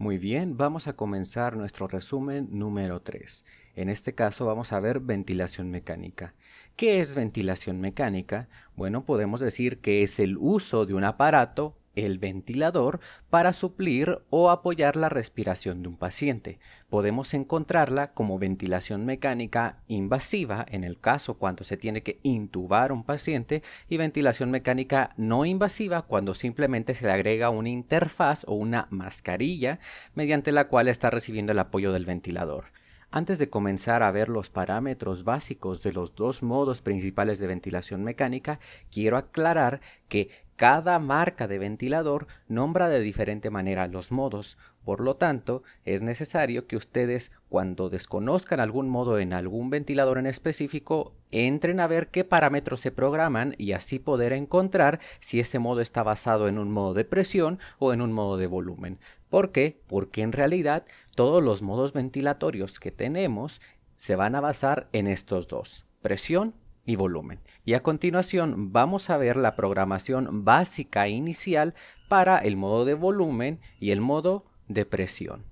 [0.00, 3.44] Muy bien, vamos a comenzar nuestro resumen número 3.
[3.74, 6.34] En este caso vamos a ver ventilación mecánica.
[6.76, 8.48] ¿Qué es ventilación mecánica?
[8.76, 13.00] Bueno, podemos decir que es el uso de un aparato el ventilador
[13.30, 16.58] para suplir o apoyar la respiración de un paciente.
[16.90, 23.04] Podemos encontrarla como ventilación mecánica invasiva en el caso cuando se tiene que intubar un
[23.04, 28.86] paciente y ventilación mecánica no invasiva cuando simplemente se le agrega una interfaz o una
[28.90, 29.78] mascarilla
[30.14, 32.77] mediante la cual está recibiendo el apoyo del ventilador.
[33.10, 38.04] Antes de comenzar a ver los parámetros básicos de los dos modos principales de ventilación
[38.04, 45.00] mecánica, quiero aclarar que cada marca de ventilador nombra de diferente manera los modos, por
[45.00, 51.12] lo tanto, es necesario que ustedes, cuando desconozcan algún modo en algún ventilador en específico,
[51.30, 56.02] entren a ver qué parámetros se programan y así poder encontrar si ese modo está
[56.02, 58.98] basado en un modo de presión o en un modo de volumen.
[59.28, 59.78] ¿Por qué?
[59.86, 60.84] Porque en realidad
[61.18, 63.60] todos los modos ventilatorios que tenemos
[63.96, 66.54] se van a basar en estos dos, presión
[66.86, 67.40] y volumen.
[67.64, 71.74] Y a continuación vamos a ver la programación básica inicial
[72.08, 75.42] para el modo de volumen y el modo de presión.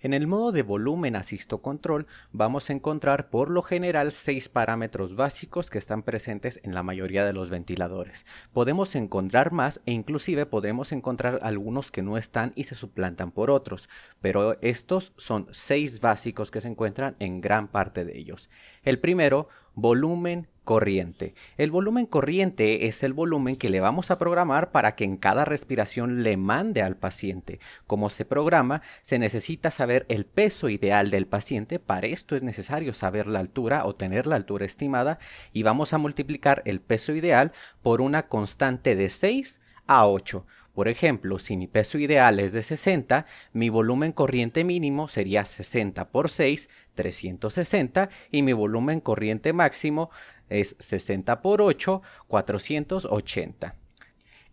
[0.00, 5.16] En el modo de volumen asisto control vamos a encontrar por lo general seis parámetros
[5.16, 8.26] básicos que están presentes en la mayoría de los ventiladores.
[8.52, 13.50] Podemos encontrar más e inclusive podremos encontrar algunos que no están y se suplantan por
[13.50, 13.88] otros,
[14.20, 18.50] pero estos son seis básicos que se encuentran en gran parte de ellos.
[18.82, 21.34] El primero, volumen corriente.
[21.56, 25.44] El volumen corriente es el volumen que le vamos a programar para que en cada
[25.44, 27.60] respiración le mande al paciente.
[27.86, 31.78] Como se programa, se necesita saber el peso ideal del paciente.
[31.78, 35.18] Para esto es necesario saber la altura o tener la altura estimada
[35.52, 40.46] y vamos a multiplicar el peso ideal por una constante de 6 a 8.
[40.74, 46.10] Por ejemplo, si mi peso ideal es de 60, mi volumen corriente mínimo sería 60
[46.10, 50.10] por 6, 360, y mi volumen corriente máximo
[50.48, 53.83] es 60 por 8, 480.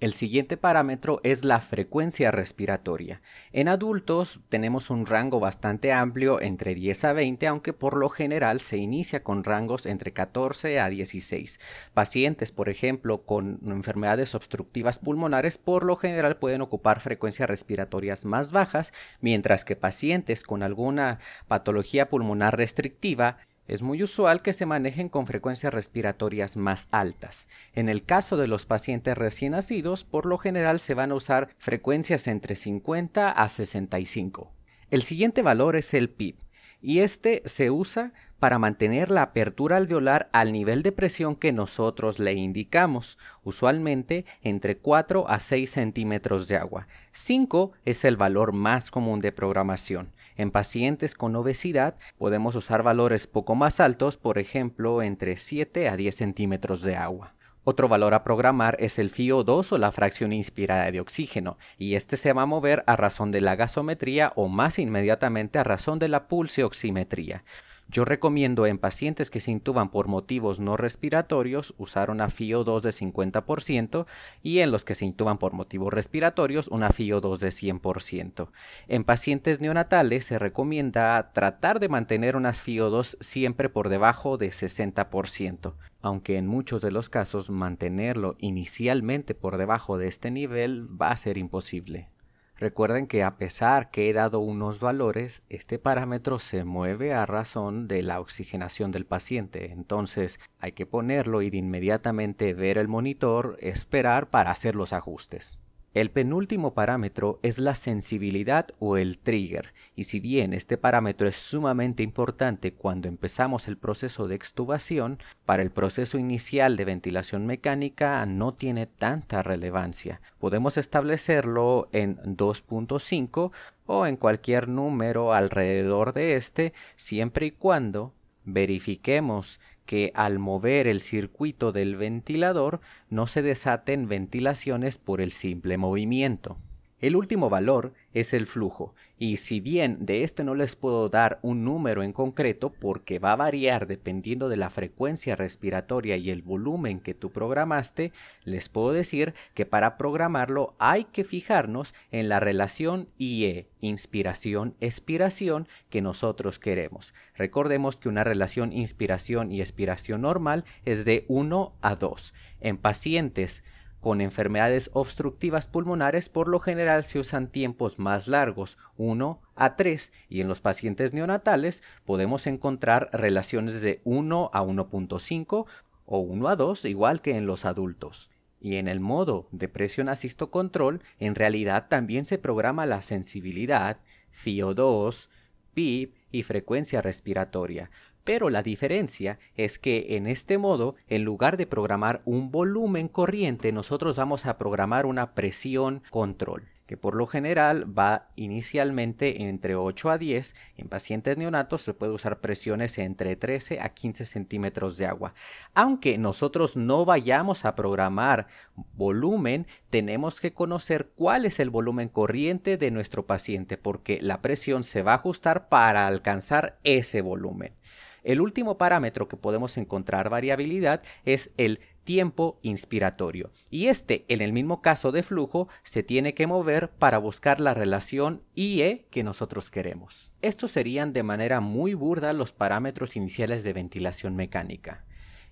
[0.00, 3.20] El siguiente parámetro es la frecuencia respiratoria.
[3.52, 8.60] En adultos tenemos un rango bastante amplio entre 10 a 20, aunque por lo general
[8.60, 11.58] se inicia con rangos entre 14 a 16.
[11.94, 18.52] Pacientes, por ejemplo, con enfermedades obstructivas pulmonares por lo general pueden ocupar frecuencias respiratorias más
[18.52, 23.38] bajas, mientras que pacientes con alguna patología pulmonar restrictiva
[23.68, 27.48] es muy usual que se manejen con frecuencias respiratorias más altas.
[27.74, 31.50] En el caso de los pacientes recién nacidos, por lo general se van a usar
[31.58, 34.50] frecuencias entre 50 a 65.
[34.90, 36.36] El siguiente valor es el PIB,
[36.80, 42.20] y este se usa para mantener la apertura alveolar al nivel de presión que nosotros
[42.20, 46.86] le indicamos, usualmente entre 4 a 6 centímetros de agua.
[47.10, 50.12] 5 es el valor más común de programación.
[50.38, 55.96] En pacientes con obesidad podemos usar valores poco más altos, por ejemplo, entre 7 a
[55.96, 57.34] 10 centímetros de agua.
[57.64, 62.16] Otro valor a programar es el FIO2 o la fracción inspirada de oxígeno, y este
[62.16, 66.06] se va a mover a razón de la gasometría o más inmediatamente a razón de
[66.06, 67.42] la pulsioximetría.
[67.90, 72.90] Yo recomiendo en pacientes que se intuban por motivos no respiratorios usar una FIO2 de
[72.90, 74.06] 50%
[74.42, 78.50] y en los que se intuban por motivos respiratorios una FIO2 de 100%.
[78.88, 85.72] En pacientes neonatales se recomienda tratar de mantener unas FIO2 siempre por debajo de 60%,
[86.02, 91.16] aunque en muchos de los casos mantenerlo inicialmente por debajo de este nivel va a
[91.16, 92.10] ser imposible.
[92.58, 97.86] Recuerden que a pesar que he dado unos valores, este parámetro se mueve a razón
[97.86, 99.70] de la oxigenación del paciente.
[99.70, 105.60] Entonces hay que ponerlo y de inmediatamente ver el monitor, esperar para hacer los ajustes.
[105.98, 111.34] El penúltimo parámetro es la sensibilidad o el trigger, y si bien este parámetro es
[111.34, 118.24] sumamente importante cuando empezamos el proceso de extubación, para el proceso inicial de ventilación mecánica
[118.26, 120.20] no tiene tanta relevancia.
[120.38, 123.50] Podemos establecerlo en 2.5
[123.86, 129.58] o en cualquier número alrededor de este, siempre y cuando verifiquemos
[129.88, 136.58] que al mover el circuito del ventilador no se desaten ventilaciones por el simple movimiento.
[137.00, 141.38] El último valor es el flujo, y si bien de este no les puedo dar
[141.42, 146.42] un número en concreto porque va a variar dependiendo de la frecuencia respiratoria y el
[146.42, 148.12] volumen que tú programaste,
[148.42, 156.02] les puedo decir que para programarlo hay que fijarnos en la relación IE, inspiración-expiración, que
[156.02, 157.14] nosotros queremos.
[157.36, 162.34] Recordemos que una relación inspiración y expiración normal es de 1 a 2.
[162.60, 163.62] En pacientes
[164.00, 170.12] con enfermedades obstructivas pulmonares por lo general se usan tiempos más largos, 1 a 3,
[170.28, 175.66] y en los pacientes neonatales podemos encontrar relaciones de 1 a 1.5
[176.06, 178.30] o 1 a 2, igual que en los adultos.
[178.60, 183.98] Y en el modo de presión asisto control, en realidad también se programa la sensibilidad,
[184.32, 185.28] FIO2,
[185.74, 187.90] PIB y frecuencia respiratoria.
[188.28, 193.72] Pero la diferencia es que en este modo, en lugar de programar un volumen corriente,
[193.72, 200.10] nosotros vamos a programar una presión control que por lo general va inicialmente entre 8
[200.10, 200.54] a 10.
[200.76, 205.34] En pacientes neonatos se puede usar presiones entre 13 a 15 centímetros de agua.
[205.74, 208.46] Aunque nosotros no vayamos a programar
[208.94, 214.82] volumen, tenemos que conocer cuál es el volumen corriente de nuestro paciente porque la presión
[214.82, 217.74] se va a ajustar para alcanzar ese volumen.
[218.22, 223.50] El último parámetro que podemos encontrar variabilidad es el tiempo inspiratorio.
[223.70, 227.74] Y este, en el mismo caso de flujo, se tiene que mover para buscar la
[227.74, 230.32] relación IE que nosotros queremos.
[230.40, 235.04] Estos serían de manera muy burda los parámetros iniciales de ventilación mecánica.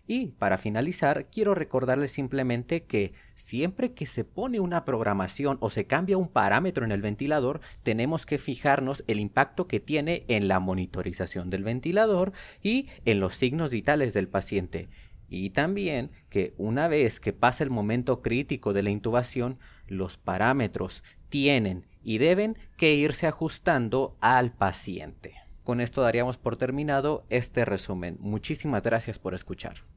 [0.08, 5.86] Y para finalizar, quiero recordarles simplemente que siempre que se pone una programación o se
[5.86, 10.60] cambia un parámetro en el ventilador, tenemos que fijarnos el impacto que tiene en la
[10.60, 12.32] monitorización del ventilador
[12.62, 14.88] y en los signos vitales del paciente.
[15.28, 21.02] Y también que una vez que pasa el momento crítico de la intubación, los parámetros
[21.30, 25.34] tienen y deben que irse ajustando al paciente.
[25.64, 28.18] Con esto daríamos por terminado este resumen.
[28.20, 29.95] Muchísimas gracias por escuchar.